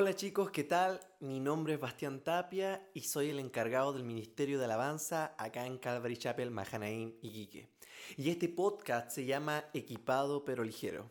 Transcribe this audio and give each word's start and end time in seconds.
Hola 0.00 0.14
chicos, 0.14 0.52
¿qué 0.52 0.62
tal? 0.62 1.00
Mi 1.18 1.40
nombre 1.40 1.74
es 1.74 1.80
Bastián 1.80 2.22
Tapia 2.22 2.88
y 2.94 3.00
soy 3.00 3.30
el 3.30 3.40
encargado 3.40 3.92
del 3.92 4.04
Ministerio 4.04 4.60
de 4.60 4.66
Alabanza 4.66 5.34
acá 5.36 5.66
en 5.66 5.76
Calvary 5.76 6.16
Chapel, 6.16 6.52
Mahanaim, 6.52 7.14
Iquique. 7.20 7.68
Y 8.16 8.30
este 8.30 8.48
podcast 8.48 9.10
se 9.10 9.24
llama 9.24 9.64
Equipado 9.74 10.44
pero 10.44 10.62
Ligero. 10.62 11.10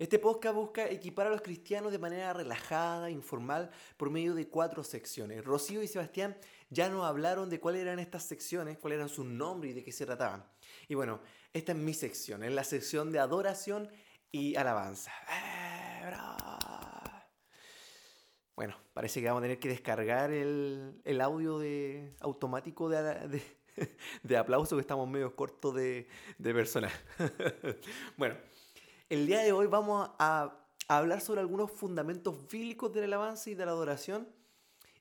Este 0.00 0.18
podcast 0.18 0.56
busca 0.56 0.90
equipar 0.90 1.28
a 1.28 1.30
los 1.30 1.42
cristianos 1.42 1.92
de 1.92 2.00
manera 2.00 2.32
relajada, 2.32 3.08
informal, 3.08 3.70
por 3.96 4.10
medio 4.10 4.34
de 4.34 4.48
cuatro 4.48 4.82
secciones. 4.82 5.44
Rocío 5.44 5.80
y 5.84 5.86
Sebastián 5.86 6.36
ya 6.70 6.88
nos 6.88 7.04
hablaron 7.04 7.48
de 7.48 7.60
cuáles 7.60 7.82
eran 7.82 8.00
estas 8.00 8.24
secciones, 8.24 8.78
cuáles 8.78 8.96
eran 8.96 9.10
sus 9.10 9.26
nombres 9.26 9.70
y 9.70 9.74
de 9.76 9.84
qué 9.84 9.92
se 9.92 10.06
trataban. 10.06 10.44
Y 10.88 10.96
bueno, 10.96 11.20
esta 11.52 11.70
es 11.70 11.78
mi 11.78 11.94
sección, 11.94 12.42
es 12.42 12.52
la 12.52 12.64
sección 12.64 13.12
de 13.12 13.20
adoración 13.20 13.88
y 14.32 14.56
alabanza. 14.56 15.12
¡Eh, 15.28 15.63
bueno, 18.56 18.76
parece 18.92 19.20
que 19.20 19.26
vamos 19.26 19.40
a 19.40 19.44
tener 19.44 19.58
que 19.58 19.68
descargar 19.68 20.30
el, 20.30 21.20
audio 21.20 21.58
de, 21.58 22.14
automático 22.20 22.88
de, 24.22 24.36
aplauso, 24.36 24.76
que 24.76 24.80
estamos 24.80 25.08
medio 25.08 25.34
cortos 25.34 25.74
de, 25.74 26.06
de 26.38 26.54
personal. 26.54 26.92
bueno, 28.16 28.36
el 29.10 29.26
día 29.26 29.40
de 29.40 29.52
hoy 29.52 29.66
vamos 29.66 30.10
a, 30.18 30.60
hablar 30.88 31.20
sobre 31.20 31.40
algunos 31.40 31.70
fundamentos 31.70 32.48
bíblicos 32.48 32.92
de 32.92 33.00
la 33.00 33.06
alabanza 33.06 33.50
y 33.50 33.54
de 33.54 33.64
la 33.64 33.72
adoración 33.72 34.28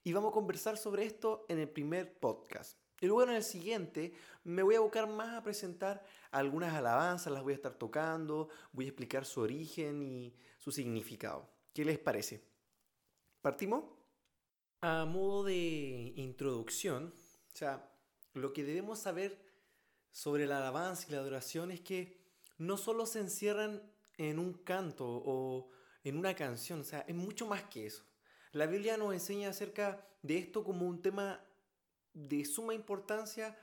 y 0.04 0.14
vamos 0.14 0.32
a 0.32 0.34
conversar 0.34 0.78
sobre 0.78 1.06
esto 1.06 1.46
en 1.50 1.60
el 1.60 1.68
primer 1.68 2.20
podcast. 2.20 2.78
Y 3.02 3.08
luego 3.08 3.24
en 3.24 3.36
el 3.36 3.44
siguiente 3.44 4.14
me 4.44 4.64
voy 4.64 4.76
a 4.76 4.80
buscar 4.80 5.08
más 5.08 5.36
a 5.36 5.44
presentar 5.44 6.06
algunas 6.32 6.74
alabanzas, 6.74 7.34
las 7.34 7.44
voy 7.44 7.54
a 7.54 7.56
estar 7.56 7.74
tocando, 7.74 8.50
voy 8.72 8.86
a 8.86 8.88
explicar 8.90 9.26
su 9.26 9.42
origen 9.42 10.02
y 10.02 10.34
su 10.58 10.72
significado. 10.72 11.50
¿Qué 11.74 11.84
les 11.84 12.00
parece? 12.00 12.53
¿Partimos? 13.44 13.84
A 14.80 15.04
modo 15.04 15.44
de 15.44 16.14
introducción, 16.16 17.14
o 17.54 17.58
sea, 17.58 17.92
lo 18.34 18.54
que 18.54 18.64
debemos 18.64 19.00
saber 19.00 19.38
sobre 20.12 20.46
la 20.46 20.60
alabanza 20.60 21.08
y 21.10 21.12
la 21.12 21.18
adoración 21.18 21.70
es 21.70 21.82
que 21.82 22.24
no 22.58 22.78
solo 22.78 23.06
se 23.06 23.20
encierran 23.20 23.84
en 24.18 24.40
un 24.40 24.54
canto 24.54 25.06
o 25.06 25.72
en 26.06 26.16
una 26.16 26.34
canción, 26.36 26.80
o 26.80 26.84
sea, 26.86 27.02
es 27.02 27.16
mucho 27.16 27.46
más 27.46 27.64
que 27.64 27.86
eso. 27.88 28.06
La 28.54 28.66
Biblia 28.66 28.96
nos 28.96 29.12
enseña 29.12 29.50
acerca 29.50 30.08
de 30.22 30.38
esto 30.38 30.64
como 30.64 30.88
un 30.88 31.02
tema 31.02 31.44
de 32.14 32.46
suma 32.46 32.74
importancia 32.74 33.60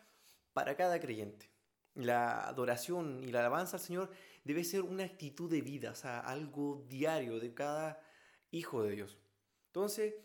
para 0.52 0.76
cada 0.76 1.00
creyente. 1.00 1.48
La 1.94 2.46
adoración 2.46 3.24
y 3.24 3.32
la 3.32 3.40
alabanza 3.40 3.78
al 3.78 3.82
Señor 3.82 4.10
debe 4.44 4.62
ser 4.62 4.82
una 4.82 5.04
actitud 5.04 5.50
de 5.50 5.62
vida, 5.62 5.92
o 5.92 5.94
sea, 5.94 6.20
algo 6.20 6.84
diario 6.86 7.40
de 7.40 7.54
cada 7.54 7.98
hijo 8.50 8.82
de 8.82 8.90
Dios. 8.90 9.16
Entonces, 9.70 10.16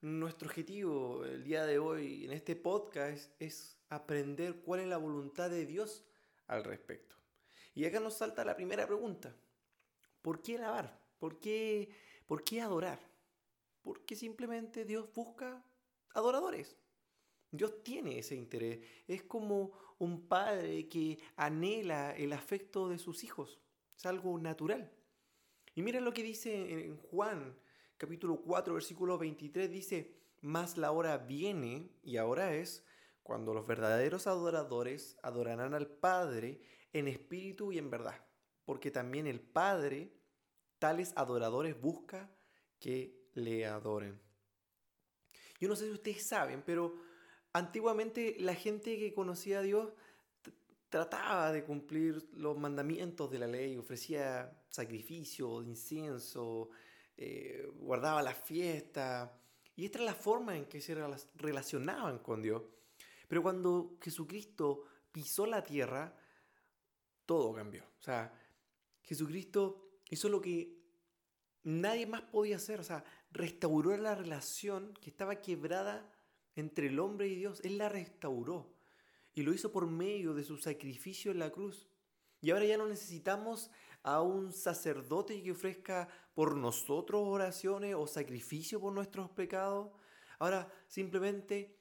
nuestro 0.00 0.48
objetivo 0.48 1.26
el 1.26 1.44
día 1.44 1.66
de 1.66 1.78
hoy 1.78 2.24
en 2.24 2.32
este 2.32 2.56
podcast 2.56 3.30
es 3.38 3.76
aprender 3.90 4.62
cuál 4.62 4.80
es 4.80 4.86
la 4.86 4.96
voluntad 4.96 5.50
de 5.50 5.66
Dios 5.66 6.06
al 6.46 6.64
respecto. 6.64 7.14
Y 7.74 7.84
acá 7.84 8.00
nos 8.00 8.14
salta 8.14 8.46
la 8.46 8.56
primera 8.56 8.86
pregunta. 8.86 9.36
¿Por 10.22 10.40
qué 10.40 10.56
alabar? 10.56 10.98
¿Por 11.18 11.38
qué, 11.38 11.90
por 12.24 12.44
qué 12.44 12.62
adorar? 12.62 12.98
Porque 13.82 14.16
simplemente 14.16 14.86
Dios 14.86 15.12
busca 15.12 15.62
adoradores. 16.14 16.74
Dios 17.50 17.82
tiene 17.82 18.18
ese 18.18 18.36
interés. 18.36 18.80
Es 19.06 19.22
como 19.24 19.72
un 19.98 20.26
padre 20.26 20.88
que 20.88 21.18
anhela 21.36 22.16
el 22.16 22.32
afecto 22.32 22.88
de 22.88 22.98
sus 22.98 23.22
hijos. 23.22 23.60
Es 23.98 24.06
algo 24.06 24.38
natural. 24.38 24.90
Y 25.74 25.82
mira 25.82 26.00
lo 26.00 26.14
que 26.14 26.22
dice 26.22 26.86
en 26.86 26.96
Juan 26.96 27.54
capítulo 27.96 28.40
4, 28.40 28.74
versículo 28.74 29.18
23 29.18 29.70
dice, 29.70 30.14
más 30.40 30.76
la 30.76 30.92
hora 30.92 31.16
viene 31.18 31.90
y 32.02 32.16
ahora 32.16 32.54
es 32.54 32.84
cuando 33.22 33.54
los 33.54 33.66
verdaderos 33.66 34.26
adoradores 34.26 35.16
adorarán 35.22 35.74
al 35.74 35.86
Padre 35.86 36.60
en 36.92 37.08
espíritu 37.08 37.72
y 37.72 37.78
en 37.78 37.90
verdad, 37.90 38.24
porque 38.64 38.90
también 38.90 39.26
el 39.26 39.40
Padre 39.40 40.12
tales 40.78 41.12
adoradores 41.16 41.80
busca 41.80 42.30
que 42.78 43.28
le 43.34 43.66
adoren. 43.66 44.20
Yo 45.58 45.68
no 45.68 45.76
sé 45.76 45.86
si 45.86 45.92
ustedes 45.92 46.26
saben, 46.26 46.62
pero 46.62 46.94
antiguamente 47.52 48.36
la 48.40 48.54
gente 48.54 48.98
que 48.98 49.14
conocía 49.14 49.60
a 49.60 49.62
Dios 49.62 49.94
trataba 50.90 51.50
de 51.52 51.64
cumplir 51.64 52.28
los 52.34 52.56
mandamientos 52.58 53.30
de 53.30 53.38
la 53.38 53.46
ley, 53.46 53.76
ofrecía 53.76 54.62
sacrificio, 54.68 55.62
incienso, 55.62 56.70
eh, 57.16 57.68
guardaba 57.76 58.22
la 58.22 58.34
fiesta. 58.34 59.40
Y 59.76 59.86
esta 59.86 59.98
era 59.98 60.06
la 60.06 60.14
forma 60.14 60.56
en 60.56 60.66
que 60.66 60.80
se 60.80 60.96
relacionaban 61.34 62.18
con 62.18 62.42
Dios. 62.42 62.62
Pero 63.28 63.42
cuando 63.42 63.96
Jesucristo 64.00 64.84
pisó 65.10 65.46
la 65.46 65.62
tierra, 65.62 66.16
todo 67.26 67.52
cambió. 67.54 67.84
O 67.98 68.02
sea, 68.02 68.32
Jesucristo 69.02 70.00
hizo 70.10 70.28
lo 70.28 70.40
que 70.40 70.78
nadie 71.64 72.06
más 72.06 72.22
podía 72.22 72.56
hacer. 72.56 72.80
O 72.80 72.84
sea, 72.84 73.04
restauró 73.32 73.96
la 73.96 74.14
relación 74.14 74.94
que 75.00 75.10
estaba 75.10 75.40
quebrada 75.40 76.10
entre 76.54 76.86
el 76.86 77.00
hombre 77.00 77.28
y 77.28 77.36
Dios. 77.36 77.60
Él 77.64 77.78
la 77.78 77.88
restauró. 77.88 78.72
Y 79.34 79.42
lo 79.42 79.52
hizo 79.52 79.72
por 79.72 79.88
medio 79.88 80.34
de 80.34 80.44
su 80.44 80.56
sacrificio 80.56 81.32
en 81.32 81.40
la 81.40 81.50
cruz. 81.50 81.88
Y 82.40 82.50
ahora 82.50 82.66
ya 82.66 82.76
no 82.76 82.86
necesitamos 82.86 83.70
a 84.02 84.20
un 84.20 84.52
sacerdote 84.52 85.42
que 85.42 85.52
ofrezca 85.52 86.08
por 86.34 86.56
nosotros 86.56 87.22
oraciones 87.24 87.94
o 87.94 88.06
sacrificio 88.06 88.80
por 88.80 88.92
nuestros 88.92 89.30
pecados. 89.30 89.90
Ahora, 90.38 90.70
simplemente, 90.88 91.78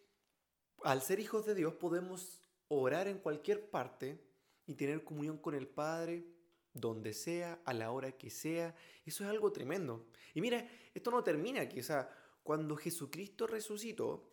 al 0.83 1.01
ser 1.01 1.19
hijos 1.19 1.45
de 1.45 1.55
Dios, 1.55 1.73
podemos 1.73 2.41
orar 2.67 3.07
en 3.07 3.17
cualquier 3.17 3.69
parte 3.69 4.23
y 4.65 4.75
tener 4.75 5.03
comunión 5.03 5.37
con 5.37 5.55
el 5.55 5.67
Padre 5.67 6.25
donde 6.73 7.13
sea, 7.13 7.61
a 7.65 7.73
la 7.73 7.91
hora 7.91 8.13
que 8.13 8.29
sea. 8.29 8.75
Eso 9.05 9.23
es 9.23 9.29
algo 9.29 9.51
tremendo. 9.51 10.07
Y 10.33 10.41
mira, 10.41 10.67
esto 10.93 11.11
no 11.11 11.23
termina 11.23 11.61
aquí. 11.61 11.79
O 11.79 11.83
sea, 11.83 12.09
cuando 12.41 12.75
Jesucristo 12.75 13.47
resucitó, 13.47 14.31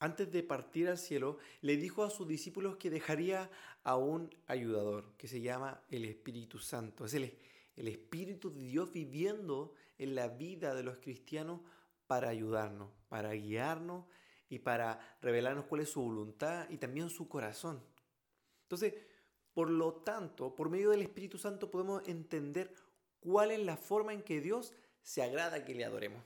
antes 0.00 0.30
de 0.30 0.44
partir 0.44 0.88
al 0.88 0.98
cielo, 0.98 1.38
le 1.60 1.76
dijo 1.76 2.04
a 2.04 2.10
sus 2.10 2.28
discípulos 2.28 2.76
que 2.76 2.88
dejaría 2.88 3.50
a 3.82 3.96
un 3.96 4.32
ayudador 4.46 5.16
que 5.16 5.26
se 5.26 5.40
llama 5.40 5.82
el 5.90 6.04
Espíritu 6.04 6.58
Santo. 6.60 7.04
Es 7.04 7.14
el, 7.14 7.36
el 7.78 7.88
Espíritu 7.88 8.50
de 8.50 8.60
Dios 8.60 8.92
viviendo 8.92 9.72
en 9.98 10.14
la 10.14 10.28
vida 10.28 10.74
de 10.74 10.82
los 10.82 10.98
cristianos 10.98 11.60
para 12.06 12.28
ayudarnos, 12.28 12.90
para 13.08 13.32
guiarnos 13.32 14.04
y 14.48 14.58
para 14.58 14.98
revelarnos 15.22 15.66
cuál 15.66 15.82
es 15.82 15.90
su 15.90 16.02
voluntad 16.02 16.68
y 16.70 16.78
también 16.78 17.08
su 17.08 17.28
corazón. 17.28 17.82
Entonces, 18.62 18.94
por 19.52 19.70
lo 19.70 19.94
tanto, 19.94 20.54
por 20.54 20.70
medio 20.70 20.90
del 20.90 21.02
Espíritu 21.02 21.38
Santo 21.38 21.70
podemos 21.70 22.06
entender 22.08 22.74
cuál 23.20 23.50
es 23.52 23.60
la 23.60 23.76
forma 23.76 24.12
en 24.12 24.22
que 24.22 24.40
Dios 24.40 24.74
se 25.02 25.22
agrada 25.22 25.64
que 25.64 25.74
le 25.74 25.84
adoremos, 25.84 26.24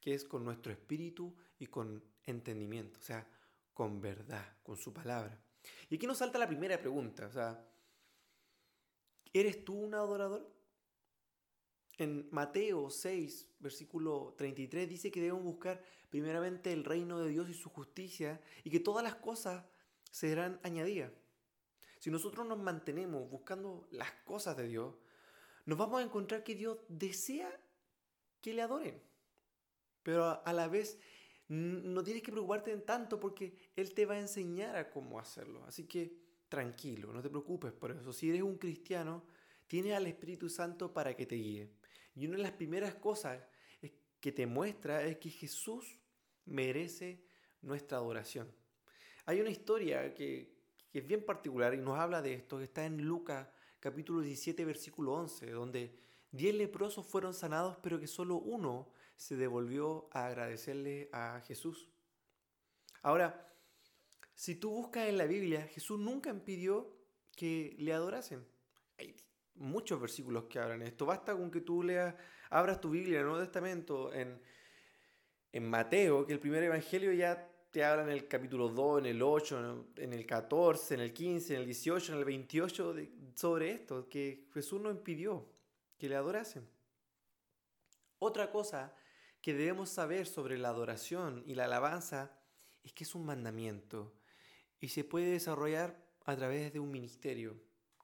que 0.00 0.14
es 0.14 0.24
con 0.24 0.44
nuestro 0.44 0.72
espíritu 0.72 1.34
y 1.58 1.66
con 1.66 2.02
entendimiento, 2.24 2.98
o 3.00 3.02
sea, 3.02 3.26
con 3.72 4.00
verdad, 4.00 4.56
con 4.62 4.76
su 4.76 4.92
palabra. 4.92 5.40
Y 5.88 5.96
aquí 5.96 6.06
nos 6.06 6.18
salta 6.18 6.38
la 6.38 6.48
primera 6.48 6.78
pregunta, 6.78 7.26
o 7.26 7.32
sea, 7.32 7.64
¿eres 9.34 9.64
tú 9.64 9.74
un 9.74 9.94
adorador? 9.94 10.50
En 11.98 12.28
Mateo 12.30 12.90
6, 12.90 13.56
versículo 13.58 14.34
33 14.38 14.88
dice 14.88 15.10
que 15.10 15.20
debemos 15.20 15.44
buscar 15.44 15.82
primeramente 16.08 16.72
el 16.72 16.84
reino 16.84 17.20
de 17.20 17.28
Dios 17.28 17.48
y 17.48 17.54
su 17.54 17.68
justicia 17.68 18.40
y 18.64 18.70
que 18.70 18.80
todas 18.80 19.04
las 19.04 19.16
cosas 19.16 19.64
serán 20.10 20.58
añadidas. 20.62 21.12
Si 21.98 22.10
nosotros 22.10 22.46
nos 22.46 22.58
mantenemos 22.58 23.28
buscando 23.30 23.86
las 23.90 24.10
cosas 24.24 24.56
de 24.56 24.68
Dios, 24.68 24.94
nos 25.66 25.78
vamos 25.78 26.00
a 26.00 26.04
encontrar 26.04 26.42
que 26.42 26.54
Dios 26.54 26.78
desea 26.88 27.50
que 28.40 28.54
le 28.54 28.62
adoren. 28.62 29.00
Pero 30.02 30.44
a 30.44 30.52
la 30.52 30.68
vez 30.68 30.98
no 31.48 32.02
tienes 32.02 32.22
que 32.22 32.32
preocuparte 32.32 32.76
tanto 32.78 33.20
porque 33.20 33.56
Él 33.76 33.94
te 33.94 34.06
va 34.06 34.14
a 34.14 34.20
enseñar 34.20 34.76
a 34.76 34.90
cómo 34.90 35.18
hacerlo. 35.18 35.64
Así 35.64 35.86
que 35.86 36.23
tranquilo, 36.48 37.12
no 37.12 37.22
te 37.22 37.30
preocupes 37.30 37.72
por 37.72 37.90
eso. 37.90 38.12
Si 38.12 38.28
eres 38.28 38.42
un 38.42 38.58
cristiano, 38.58 39.24
tienes 39.66 39.94
al 39.94 40.06
Espíritu 40.06 40.48
Santo 40.48 40.92
para 40.92 41.14
que 41.14 41.26
te 41.26 41.36
guíe. 41.36 41.70
Y 42.14 42.26
una 42.26 42.36
de 42.36 42.42
las 42.42 42.52
primeras 42.52 42.94
cosas 42.94 43.42
que 44.20 44.32
te 44.32 44.46
muestra 44.46 45.02
es 45.02 45.18
que 45.18 45.30
Jesús 45.30 45.98
merece 46.46 47.24
nuestra 47.60 47.98
adoración. 47.98 48.50
Hay 49.26 49.40
una 49.40 49.50
historia 49.50 50.14
que, 50.14 50.54
que 50.90 51.00
es 51.00 51.06
bien 51.06 51.24
particular 51.24 51.74
y 51.74 51.78
nos 51.78 51.98
habla 51.98 52.22
de 52.22 52.34
esto, 52.34 52.58
que 52.58 52.64
está 52.64 52.86
en 52.86 53.02
Lucas 53.02 53.48
capítulo 53.80 54.22
17, 54.22 54.64
versículo 54.64 55.12
11, 55.12 55.50
donde 55.50 55.94
diez 56.30 56.54
leprosos 56.54 57.06
fueron 57.06 57.34
sanados, 57.34 57.76
pero 57.82 58.00
que 58.00 58.06
solo 58.06 58.36
uno 58.36 58.88
se 59.16 59.36
devolvió 59.36 60.08
a 60.10 60.26
agradecerle 60.26 61.10
a 61.12 61.42
Jesús. 61.46 61.90
Ahora, 63.02 63.53
si 64.34 64.56
tú 64.56 64.70
buscas 64.70 65.08
en 65.08 65.18
la 65.18 65.26
Biblia, 65.26 65.66
Jesús 65.68 65.98
nunca 65.98 66.30
impidió 66.30 66.90
que 67.36 67.74
le 67.78 67.92
adorasen. 67.92 68.46
muchos 69.56 70.00
versículos 70.00 70.44
que 70.44 70.58
hablan 70.58 70.82
esto. 70.82 71.06
Basta 71.06 71.32
con 71.36 71.50
que 71.50 71.60
tú 71.60 71.82
leas, 71.82 72.14
abras 72.50 72.80
tu 72.80 72.90
Biblia 72.90 73.14
en 73.14 73.20
el 73.20 73.26
Nuevo 73.26 73.44
Testamento, 73.44 74.12
en, 74.12 74.40
en 75.52 75.70
Mateo, 75.70 76.26
que 76.26 76.32
el 76.32 76.40
primer 76.40 76.64
evangelio 76.64 77.12
ya 77.12 77.48
te 77.70 77.84
habla 77.84 78.02
en 78.04 78.10
el 78.10 78.26
capítulo 78.26 78.68
2, 78.68 79.00
en 79.00 79.06
el 79.06 79.22
8, 79.22 79.86
en 79.96 80.12
el 80.12 80.26
14, 80.26 80.94
en 80.94 81.00
el 81.00 81.12
15, 81.12 81.54
en 81.54 81.60
el 81.60 81.66
18, 81.66 82.12
en 82.12 82.18
el 82.18 82.24
28 82.24 82.94
sobre 83.34 83.70
esto, 83.70 84.08
que 84.08 84.48
Jesús 84.52 84.80
no 84.80 84.90
impidió 84.90 85.48
que 85.96 86.08
le 86.08 86.16
adorasen. 86.16 86.68
Otra 88.18 88.50
cosa 88.50 88.94
que 89.40 89.54
debemos 89.54 89.90
saber 89.90 90.26
sobre 90.26 90.56
la 90.58 90.70
adoración 90.70 91.42
y 91.46 91.54
la 91.54 91.64
alabanza 91.64 92.38
es 92.82 92.92
que 92.92 93.04
es 93.04 93.14
un 93.14 93.26
mandamiento 93.26 94.14
y 94.80 94.88
se 94.88 95.04
puede 95.04 95.32
desarrollar 95.32 96.02
a 96.24 96.36
través 96.36 96.72
de 96.72 96.80
un 96.80 96.90
ministerio. 96.90 97.56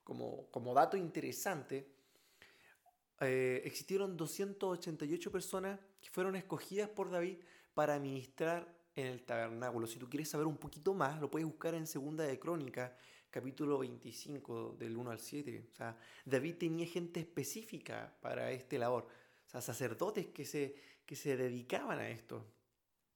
Como, 0.05 0.51
como 0.51 0.75
dato 0.75 0.97
interesante, 0.97 1.93
eh, 3.21 3.63
existieron 3.65 4.17
288 4.17 5.31
personas 5.31 5.79
que 6.01 6.11
fueron 6.11 6.37
escogidas 6.37 6.89
por 6.89 7.11
David 7.11 7.39
para 7.75 7.99
ministrar 7.99 8.75
en 8.97 9.07
el 9.07 9.23
tabernáculo. 9.23 9.87
Si 9.87 9.99
tú 9.99 10.09
quieres 10.09 10.29
saber 10.29 10.47
un 10.47 10.57
poquito 10.57 10.95
más, 10.95 11.21
lo 11.21 11.31
puedes 11.31 11.47
buscar 11.47 11.75
en 11.75 11.87
Segunda 11.87 12.25
de 12.25 12.39
Crónica, 12.39 12.97
capítulo 13.31 13.79
25, 13.79 14.77
del 14.79 14.97
1 14.97 15.11
al 15.11 15.21
7. 15.21 15.69
O 15.71 15.77
sea, 15.77 15.97
David 16.25 16.57
tenía 16.57 16.87
gente 16.87 17.21
específica 17.21 18.17
para 18.21 18.51
este 18.51 18.79
labor. 18.79 19.07
O 19.47 19.51
sea, 19.51 19.61
sacerdotes 19.61 20.27
que 20.29 20.45
se, 20.45 20.77
que 21.05 21.17
se 21.17 21.37
dedicaban 21.37 21.99
a 21.99 22.09
esto. 22.09 22.47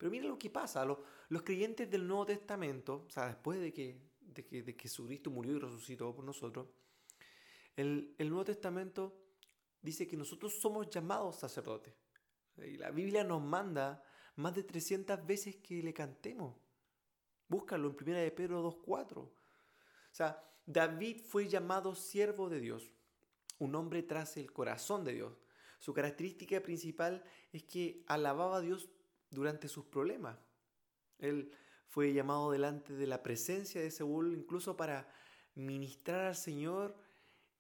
Pero 0.04 0.12
mira 0.12 0.28
lo 0.28 0.38
que 0.38 0.50
pasa. 0.50 0.84
Los, 0.84 0.98
los 1.30 1.42
creyentes 1.44 1.90
del 1.90 2.06
Nuevo 2.06 2.26
Testamento, 2.26 3.06
o 3.06 3.10
sea, 3.10 3.24
después 3.28 3.58
de 3.58 3.72
que, 3.72 4.02
de 4.20 4.44
que, 4.44 4.62
de 4.62 4.76
que 4.76 4.82
Jesucristo 4.82 5.30
murió 5.30 5.56
y 5.56 5.58
resucitó 5.58 6.14
por 6.14 6.26
nosotros, 6.26 6.66
el, 7.74 8.14
el 8.18 8.28
Nuevo 8.28 8.44
Testamento 8.44 9.16
dice 9.80 10.06
que 10.06 10.18
nosotros 10.18 10.60
somos 10.60 10.90
llamados 10.90 11.36
sacerdotes. 11.36 11.94
Y 12.58 12.76
la 12.76 12.90
Biblia 12.90 13.24
nos 13.24 13.40
manda 13.40 14.04
más 14.36 14.54
de 14.54 14.64
300 14.64 15.24
veces 15.24 15.56
que 15.56 15.82
le 15.82 15.94
cantemos. 15.94 16.54
Búscalo 17.48 17.88
en 17.88 17.96
1 17.98 18.18
de 18.18 18.30
Pedro 18.30 18.62
2.4. 18.62 19.16
O 19.16 19.32
sea, 20.12 20.38
David 20.66 21.22
fue 21.26 21.48
llamado 21.48 21.94
siervo 21.94 22.50
de 22.50 22.60
Dios, 22.60 22.92
un 23.58 23.74
hombre 23.74 24.02
tras 24.02 24.36
el 24.36 24.52
corazón 24.52 25.02
de 25.02 25.14
Dios. 25.14 25.32
Su 25.78 25.94
característica 25.94 26.62
principal 26.62 27.24
es 27.52 27.64
que 27.64 28.04
alababa 28.06 28.58
a 28.58 28.60
Dios 28.60 28.90
durante 29.34 29.68
sus 29.68 29.84
problemas. 29.84 30.38
Él 31.18 31.50
fue 31.88 32.12
llamado 32.12 32.50
delante 32.50 32.94
de 32.94 33.06
la 33.06 33.22
presencia 33.22 33.80
de 33.80 33.90
Saúl 33.90 34.32
incluso 34.32 34.76
para 34.76 35.08
ministrar 35.54 36.20
al 36.20 36.36
Señor 36.36 36.96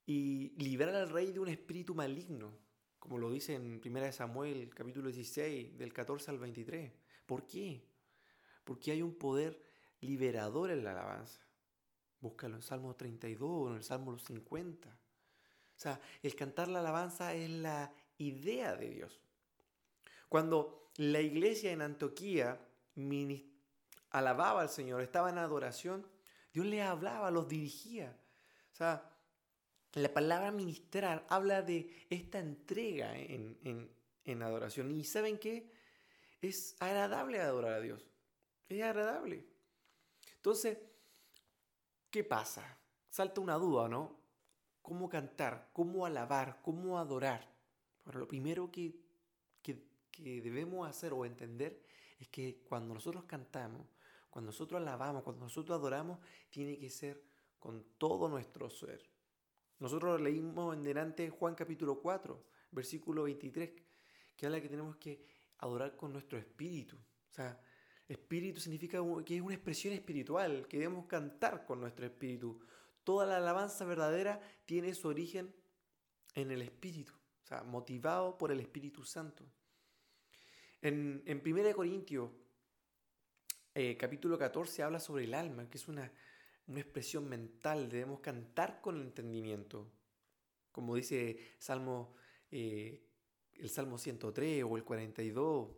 y 0.06 0.50
librar 0.62 0.94
al 0.94 1.10
rey 1.10 1.32
de 1.32 1.40
un 1.40 1.48
espíritu 1.48 1.94
maligno 1.94 2.64
como 3.04 3.18
lo 3.18 3.30
dice 3.30 3.54
en 3.54 3.82
1 3.84 4.12
Samuel 4.12 4.70
capítulo 4.74 5.10
16, 5.10 5.76
del 5.76 5.92
14 5.92 6.30
al 6.30 6.38
23. 6.38 6.90
¿Por 7.26 7.46
qué? 7.46 7.86
Porque 8.64 8.92
hay 8.92 9.02
un 9.02 9.14
poder 9.14 9.62
liberador 10.00 10.70
en 10.70 10.84
la 10.84 10.92
alabanza. 10.92 11.42
Búscalo 12.18 12.56
en 12.56 12.62
Salmo 12.62 12.96
32 12.96 13.50
o 13.50 13.68
en 13.68 13.76
el 13.76 13.84
Salmo 13.84 14.18
50. 14.18 14.88
O 14.88 14.92
sea, 15.76 16.00
el 16.22 16.34
cantar 16.34 16.68
la 16.68 16.80
alabanza 16.80 17.34
es 17.34 17.50
la 17.50 17.92
idea 18.16 18.74
de 18.74 18.88
Dios. 18.88 19.20
Cuando 20.34 20.90
la 20.96 21.20
iglesia 21.20 21.70
en 21.70 21.80
Antioquía 21.80 22.58
alababa 24.10 24.62
al 24.62 24.68
Señor, 24.68 25.00
estaba 25.00 25.30
en 25.30 25.38
adoración, 25.38 26.04
Dios 26.52 26.66
les 26.66 26.82
hablaba, 26.82 27.30
los 27.30 27.46
dirigía. 27.46 28.18
O 28.72 28.74
sea, 28.74 29.16
la 29.92 30.12
palabra 30.12 30.50
ministrar 30.50 31.24
habla 31.28 31.62
de 31.62 32.04
esta 32.10 32.40
entrega 32.40 33.16
en, 33.16 34.42
adoración. 34.42 34.90
¿Y 34.90 35.04
saben 35.04 35.38
qué? 35.38 35.70
Es 36.42 36.74
agradable 36.80 37.40
adorar 37.40 37.74
a 37.74 37.80
Dios. 37.80 38.04
Es 38.68 38.82
agradable. 38.82 39.46
Entonces, 40.34 40.78
¿qué 42.10 42.24
pasa? 42.24 42.76
Salta 43.08 43.40
una 43.40 43.54
duda, 43.54 43.88
¿no? 43.88 44.18
¿Cómo 44.82 45.08
cantar? 45.08 45.70
¿Cómo 45.72 46.04
alabar? 46.04 46.60
¿Cómo 46.60 46.98
adorar? 46.98 47.48
Bueno, 48.04 48.18
lo 48.18 48.26
primero 48.26 48.72
que, 48.72 49.03
que 50.16 50.40
debemos 50.40 50.88
hacer 50.88 51.12
o 51.12 51.24
entender 51.24 51.82
es 52.18 52.28
que 52.28 52.62
cuando 52.68 52.94
nosotros 52.94 53.24
cantamos, 53.24 53.86
cuando 54.30 54.50
nosotros 54.50 54.80
alabamos, 54.80 55.22
cuando 55.22 55.42
nosotros 55.42 55.76
adoramos, 55.78 56.18
tiene 56.50 56.78
que 56.78 56.90
ser 56.90 57.22
con 57.58 57.84
todo 57.98 58.28
nuestro 58.28 58.68
ser. 58.70 59.08
Nosotros 59.78 60.20
leímos 60.20 60.74
en 60.74 60.82
delante 60.82 61.30
Juan 61.30 61.54
capítulo 61.54 62.00
4, 62.00 62.44
versículo 62.70 63.24
23, 63.24 63.72
que 64.36 64.46
habla 64.46 64.60
que 64.60 64.68
tenemos 64.68 64.96
que 64.96 65.24
adorar 65.58 65.96
con 65.96 66.12
nuestro 66.12 66.38
espíritu. 66.38 66.96
O 66.96 67.34
sea, 67.34 67.60
espíritu 68.08 68.60
significa 68.60 68.98
que 69.24 69.36
es 69.36 69.42
una 69.42 69.54
expresión 69.54 69.94
espiritual, 69.94 70.66
que 70.68 70.78
debemos 70.78 71.06
cantar 71.06 71.64
con 71.64 71.80
nuestro 71.80 72.06
espíritu. 72.06 72.60
Toda 73.02 73.26
la 73.26 73.36
alabanza 73.36 73.84
verdadera 73.84 74.40
tiene 74.64 74.94
su 74.94 75.08
origen 75.08 75.54
en 76.34 76.50
el 76.50 76.62
espíritu, 76.62 77.12
o 77.12 77.46
sea, 77.46 77.62
motivado 77.62 78.36
por 78.36 78.50
el 78.50 78.60
Espíritu 78.60 79.04
Santo. 79.04 79.44
En, 80.84 81.22
en 81.24 81.40
1 81.42 81.74
Corintios, 81.74 82.30
eh, 83.74 83.96
capítulo 83.96 84.36
14, 84.36 84.82
habla 84.82 85.00
sobre 85.00 85.24
el 85.24 85.32
alma, 85.32 85.66
que 85.70 85.78
es 85.78 85.88
una, 85.88 86.12
una 86.66 86.80
expresión 86.80 87.26
mental, 87.26 87.88
debemos 87.88 88.20
cantar 88.20 88.82
con 88.82 88.96
el 88.96 89.00
entendimiento. 89.04 89.90
Como 90.70 90.94
dice 90.94 91.38
Salmo, 91.58 92.14
eh, 92.50 93.02
el 93.54 93.70
Salmo 93.70 93.96
103 93.96 94.62
o 94.62 94.76
el 94.76 94.84
42. 94.84 95.70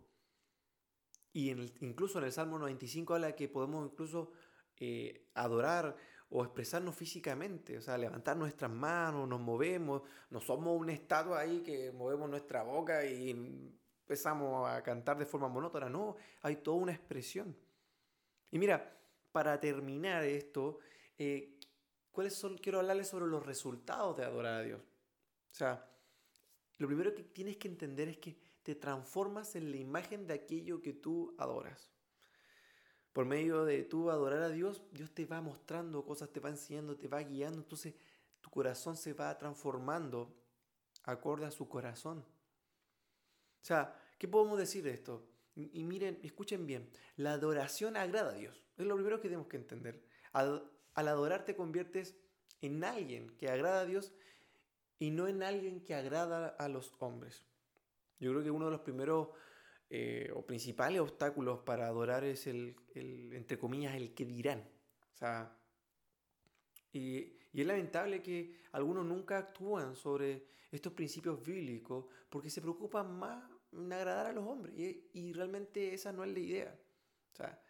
Y 1.35 1.51
en 1.51 1.73
incluso 1.83 2.19
en 2.19 2.25
el 2.25 2.33
Salmo 2.33 2.59
95 2.59 3.15
habla 3.15 3.37
que 3.37 3.49
podemos 3.49 3.89
incluso 3.89 4.33
eh, 4.77 5.29
adorar 5.35 5.97
o 6.31 6.43
expresarnos 6.43 6.97
físicamente, 6.97 7.79
o 7.79 7.81
sea, 7.81 7.97
levantar 7.97 8.37
nuestras 8.37 8.73
manos, 8.73 9.29
nos 9.29 9.39
movemos, 9.41 10.03
no 10.31 10.41
somos 10.41 10.77
una 10.77 10.93
estatua 10.93 11.39
ahí 11.39 11.63
que 11.63 11.93
movemos 11.93 12.29
nuestra 12.29 12.65
boca 12.65 13.07
y 13.07 13.73
empezamos 14.07 14.71
a 14.71 14.81
cantar 14.85 15.19
de 15.19 15.27
forma 15.27 15.49
monótona, 15.49 15.89
no, 15.89 16.15
hay 16.43 16.57
toda 16.57 16.77
una 16.77 16.93
expresión. 16.93 17.57
Y 18.53 18.59
mira, 18.59 18.97
para 19.33 19.59
terminar 19.59 20.23
esto, 20.23 20.79
eh, 21.19 21.59
¿cuáles 22.13 22.33
son? 22.33 22.57
Quiero 22.57 22.79
hablarles 22.79 23.09
sobre 23.09 23.27
los 23.27 23.45
resultados 23.45 24.17
de 24.17 24.25
adorar 24.25 24.61
a 24.61 24.63
Dios. 24.63 24.81
O 24.81 25.55
sea, 25.55 25.91
lo 26.79 26.87
primero 26.87 27.13
que 27.17 27.25
tienes 27.25 27.57
que 27.57 27.67
entender 27.67 28.09
es 28.09 28.19
que 28.19 28.39
te 28.63 28.77
transformas 28.77 29.57
en 29.57 29.73
la 29.73 29.77
imagen 29.77 30.29
de 30.29 30.35
aquello 30.35 30.81
que 30.81 30.93
tú 30.93 31.35
adoras. 31.37 31.91
Por 33.13 33.27
medio 33.27 33.65
de 33.65 33.83
tú 33.83 34.11
adorar 34.11 34.43
a 34.43 34.51
Dios, 34.51 34.83
Dios 34.93 35.11
te 35.11 35.27
va 35.27 35.41
mostrando 35.41 36.05
cosas, 36.05 36.31
te 36.31 36.39
va 36.39 36.51
enseñando, 36.51 36.97
te 36.97 37.09
va 37.09 37.21
guiando. 37.25 37.59
Entonces 37.59 37.95
tu 38.41 38.51
corazón 38.51 38.97
se 38.97 39.15
va 39.15 39.37
transformando 39.37 40.33
acorde 41.03 41.47
a 41.47 41.51
su 41.51 41.69
corazón. 41.69 42.25
O 43.67 43.75
sea, 43.75 44.01
¿qué 44.17 44.29
podemos 44.29 44.61
decir 44.61 44.85
de 44.85 44.93
esto? 44.93 45.27
Y 45.57 45.83
miren, 45.83 46.21
escuchen 46.23 46.69
bien, 46.69 46.89
la 47.17 47.33
adoración 47.33 47.97
agrada 47.97 48.31
a 48.31 48.35
Dios. 48.35 48.65
Es 48.79 48.87
lo 48.87 48.95
primero 48.95 49.21
que 49.21 49.27
tenemos 49.27 49.49
que 49.49 49.57
entender. 49.57 50.05
Al, 50.33 50.71
adorar 50.95 51.45
te 51.45 51.57
conviertes 51.57 52.15
en 52.61 52.85
alguien 52.85 53.31
que 53.31 53.49
agrada 53.49 53.81
a 53.81 53.85
Dios 53.85 54.13
y 55.01 55.11
no 55.11 55.27
en 55.27 55.43
alguien 55.43 55.81
que 55.81 55.97
agrada 55.97 56.47
a 56.47 56.69
los 56.69 56.93
hombres. 57.01 57.45
Yo 58.21 58.31
creo 58.31 58.45
que 58.45 58.53
uno 58.53 58.67
de 58.67 58.71
los 58.71 58.83
primeros 58.83 59.31
eh, 59.91 60.31
o 60.33 60.47
principales 60.47 61.01
obstáculos 61.01 61.59
para 61.65 61.89
adorar 61.89 62.23
es 62.23 62.47
el, 62.47 62.77
entre 62.95 63.59
comillas, 63.59 63.97
el 63.97 64.15
que 64.15 64.27
dirán. 64.27 64.61
O 65.13 65.17
sea, 65.17 65.59
y, 66.93 67.37
y, 67.53 67.63
es 67.63 67.67
lamentable 67.67 68.23
que 68.23 68.61
algunos 68.71 69.05
nunca 69.05 69.39
actúan 69.39 69.97
sobre 69.97 70.47
estos 70.71 70.93
principios 70.93 71.43
bíblicos 71.43 72.05
porque 72.31 72.49
se 72.49 72.61
preocupan 72.61 73.19
más 73.19 73.56
agradar 73.93 74.27
a 74.27 74.33
los 74.33 74.45
hombres. 74.47 74.75
Y, 74.77 75.33
realmente 75.33 75.95
esa 75.95 76.13
no 76.13 76.25
es 76.25 76.33
la 76.33 76.39
idea. 76.39 76.79
O 77.33 77.37
sea, 77.37 77.61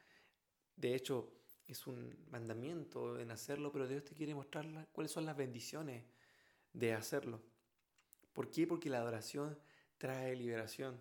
de 0.76 0.94
hecho, 0.94 1.32
es 1.66 1.86
un 1.86 2.16
mandamiento 2.30 3.18
en 3.18 3.30
hacerlo, 3.30 3.72
pero 3.72 3.86
Dios 3.86 4.04
te 4.04 4.14
quiere 4.14 4.34
mostrar 4.34 4.88
cuáles 4.92 5.10
son 5.10 5.26
las 5.26 5.36
bendiciones 5.36 6.04
de 6.72 6.92
hacerlo. 6.92 7.42
¿Por 8.32 8.50
qué? 8.50 8.66
Porque 8.66 8.90
la 8.90 8.98
adoración 8.98 9.58
trae 9.98 10.36
liberación. 10.36 10.94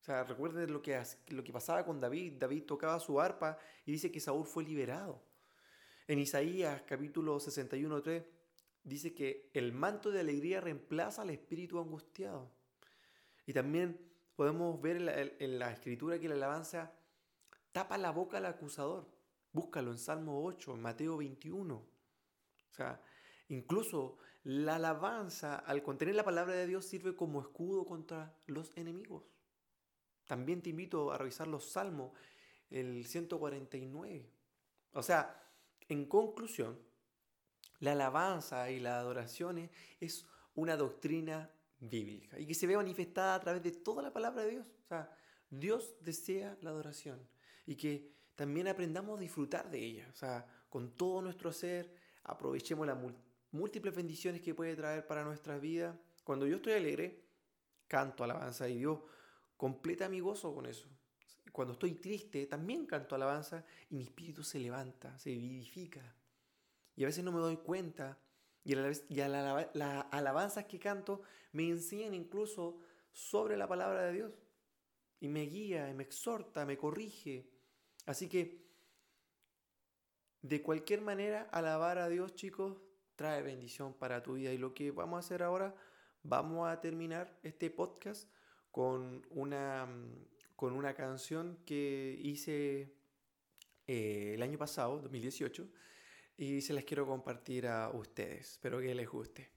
O 0.00 0.04
sea, 0.04 0.24
recuerden 0.24 0.72
lo 0.72 0.82
que, 0.82 1.00
lo 1.28 1.44
que 1.44 1.52
pasaba 1.52 1.84
con 1.84 2.00
David. 2.00 2.34
David 2.38 2.64
tocaba 2.64 2.98
su 3.00 3.20
arpa 3.20 3.58
y 3.84 3.92
dice 3.92 4.10
que 4.10 4.20
Saúl 4.20 4.46
fue 4.46 4.64
liberado. 4.64 5.22
En 6.08 6.18
Isaías 6.18 6.82
capítulo 6.86 7.40
61, 7.40 8.02
3 8.02 8.24
dice 8.84 9.12
que 9.12 9.50
el 9.52 9.72
manto 9.72 10.12
de 10.12 10.20
alegría 10.20 10.60
reemplaza 10.60 11.22
al 11.22 11.30
espíritu 11.30 11.80
angustiado. 11.80 12.52
Y 13.44 13.52
también 13.52 14.00
podemos 14.36 14.80
ver 14.80 14.96
en 15.40 15.58
la, 15.58 15.72
escritura 15.72 16.20
que 16.20 16.28
la 16.28 16.34
alabanza 16.34 16.92
tapa 17.72 17.98
la 17.98 18.10
boca 18.10 18.36
al 18.36 18.46
acusador. 18.46 19.08
Búscalo 19.52 19.90
en 19.90 19.98
Salmo 19.98 20.44
8, 20.44 20.74
en 20.74 20.82
Mateo 20.82 21.16
21. 21.16 21.74
O 21.74 22.74
sea, 22.74 23.00
incluso 23.48 24.18
la 24.44 24.76
alabanza, 24.76 25.56
al 25.56 25.82
contener 25.82 26.14
la 26.14 26.24
palabra 26.24 26.54
de 26.54 26.66
Dios, 26.66 26.84
sirve 26.84 27.16
como 27.16 27.40
escudo 27.40 27.86
contra 27.86 28.36
los 28.46 28.76
enemigos. 28.76 29.24
También 30.26 30.60
te 30.60 30.70
invito 30.70 31.10
a 31.12 31.18
revisar 31.18 31.48
los 31.48 31.70
salmos, 31.70 32.12
el 32.68 33.06
149. 33.06 34.30
O 34.92 35.02
sea, 35.02 35.42
en 35.88 36.06
conclusión, 36.06 36.78
la 37.78 37.92
alabanza 37.92 38.70
y 38.70 38.80
las 38.80 38.94
adoraciones 38.94 39.70
es 40.00 40.26
una 40.54 40.76
doctrina 40.76 41.50
bíblica 41.80 42.38
y 42.38 42.46
que 42.46 42.54
se 42.54 42.66
ve 42.66 42.76
manifestada 42.76 43.34
a 43.34 43.40
través 43.40 43.62
de 43.62 43.72
toda 43.72 44.02
la 44.02 44.12
palabra 44.12 44.42
de 44.42 44.50
Dios. 44.50 44.66
O 44.84 44.88
sea, 44.88 45.16
Dios 45.50 45.96
desea 46.00 46.56
la 46.60 46.70
adoración 46.70 47.20
y 47.66 47.76
que 47.76 48.14
también 48.34 48.68
aprendamos 48.68 49.18
a 49.18 49.20
disfrutar 49.20 49.70
de 49.70 49.78
ella. 49.78 50.08
O 50.10 50.14
sea, 50.14 50.46
con 50.68 50.96
todo 50.96 51.22
nuestro 51.22 51.52
ser, 51.52 51.94
aprovechemos 52.24 52.86
la 52.86 52.98
múltiples 53.50 53.94
bendiciones 53.94 54.42
que 54.42 54.54
puede 54.54 54.76
traer 54.76 55.06
para 55.06 55.24
nuestras 55.24 55.60
vidas. 55.60 55.96
Cuando 56.24 56.46
yo 56.46 56.56
estoy 56.56 56.74
alegre, 56.74 57.24
canto 57.88 58.24
alabanza 58.24 58.68
y 58.68 58.78
Dios 58.78 59.00
completa 59.56 60.08
mi 60.08 60.20
gozo 60.20 60.54
con 60.54 60.66
eso. 60.66 60.88
Cuando 61.52 61.72
estoy 61.72 61.94
triste, 61.94 62.46
también 62.46 62.84
canto 62.84 63.14
alabanza 63.14 63.64
y 63.88 63.94
mi 63.94 64.02
espíritu 64.04 64.42
se 64.42 64.58
levanta, 64.58 65.18
se 65.18 65.30
vivifica. 65.30 66.14
Y 66.94 67.04
a 67.04 67.06
veces 67.06 67.24
no 67.24 67.32
me 67.32 67.40
doy 67.40 67.56
cuenta 67.58 68.18
y, 68.66 69.20
a 69.20 69.28
la 69.28 70.00
alabanzas 70.10 70.64
que 70.64 70.80
canto 70.80 71.22
me 71.52 71.68
enseñan 71.68 72.14
incluso 72.14 72.80
sobre 73.12 73.56
la 73.56 73.68
palabra 73.68 74.02
de 74.02 74.12
Dios. 74.12 74.32
Y 75.20 75.28
me 75.28 75.42
guía, 75.42 75.88
y 75.88 75.94
me 75.94 76.02
exhorta, 76.02 76.66
me 76.66 76.76
corrige. 76.76 77.48
Así 78.06 78.28
que, 78.28 78.66
de 80.42 80.62
cualquier 80.62 81.00
manera, 81.00 81.48
alabar 81.52 81.98
a 81.98 82.08
Dios, 82.08 82.34
chicos, 82.34 82.76
trae 83.14 83.40
bendición 83.42 83.94
para 83.94 84.22
tu 84.22 84.34
vida. 84.34 84.52
Y 84.52 84.58
lo 84.58 84.74
que 84.74 84.90
vamos 84.90 85.16
a 85.16 85.20
hacer 85.20 85.44
ahora, 85.44 85.74
vamos 86.24 86.68
a 86.68 86.80
terminar 86.80 87.38
este 87.44 87.70
podcast 87.70 88.28
con 88.72 89.24
una, 89.30 89.88
con 90.56 90.72
una 90.72 90.92
canción 90.94 91.58
que 91.64 92.18
hice 92.20 92.92
eh, 93.86 94.32
el 94.34 94.42
año 94.42 94.58
pasado, 94.58 94.98
2018, 95.00 95.68
y 96.36 96.60
se 96.60 96.72
las 96.72 96.84
quiero 96.84 97.06
compartir 97.06 97.66
a 97.66 97.90
ustedes. 97.90 98.52
Espero 98.52 98.80
que 98.80 98.94
les 98.94 99.08
guste. 99.08 99.50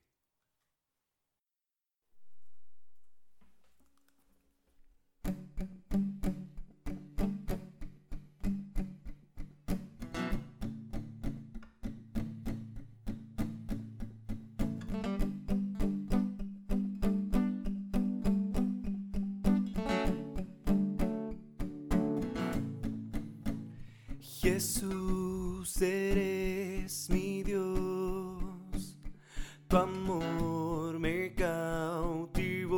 Jesús, 24.42 25.82
eres 25.82 26.39
mi 27.10 27.44
Dios, 27.44 28.98
tu 29.68 29.78
amor 29.78 30.98
me 31.00 31.36
cautivó, 31.36 32.74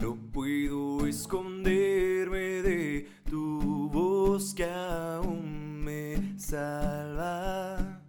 no 0.00 0.16
puedo 0.32 1.06
esconderme 1.06 2.62
de 2.62 3.06
tu 3.28 3.88
voz 3.90 4.52
que 4.54 4.64
aún 4.64 5.84
me 5.84 6.36
salva. 6.36 8.02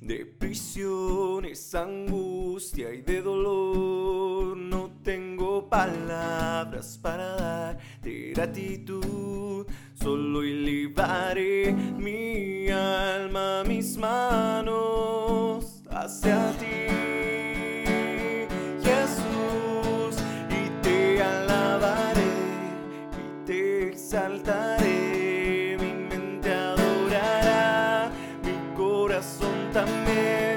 De 0.00 0.26
prisiones, 0.26 1.72
angustia 1.72 2.92
y 2.92 3.02
de 3.02 3.22
dolor, 3.22 4.56
no 4.56 4.90
tengo 5.04 5.68
palabras 5.68 6.98
para 7.00 7.36
dar 7.36 7.78
gratitud. 8.00 9.01
Exaltaré. 24.12 25.78
Mi 25.80 25.92
mente 25.94 26.52
adorará, 26.52 28.10
mi 28.44 28.76
corazón 28.76 29.70
también, 29.72 30.51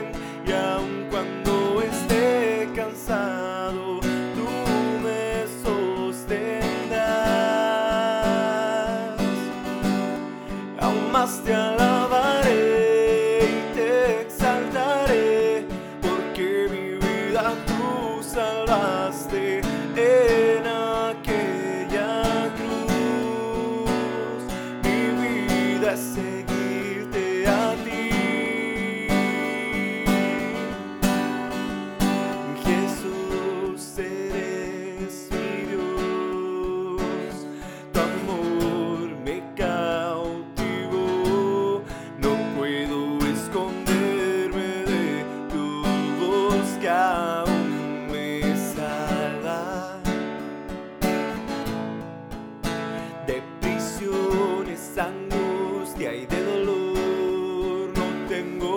angustia 54.97 56.13
y 56.13 56.25
de 56.25 56.43
dolor. 56.43 57.91
No 57.97 58.27
tengo 58.29 58.74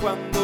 cuando 0.00 0.39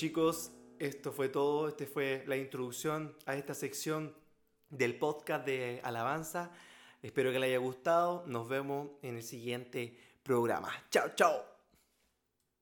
chicos, 0.00 0.50
esto 0.78 1.12
fue 1.12 1.28
todo, 1.28 1.68
esta 1.68 1.84
fue 1.84 2.24
la 2.26 2.38
introducción 2.38 3.14
a 3.26 3.34
esta 3.34 3.52
sección 3.52 4.14
del 4.70 4.98
podcast 4.98 5.44
de 5.44 5.82
Alabanza. 5.84 6.52
Espero 7.02 7.30
que 7.32 7.38
les 7.38 7.48
haya 7.48 7.58
gustado, 7.58 8.24
nos 8.26 8.48
vemos 8.48 8.88
en 9.02 9.16
el 9.16 9.22
siguiente 9.22 9.94
programa. 10.22 10.72
Chao, 10.88 11.10
chao. 11.14 11.49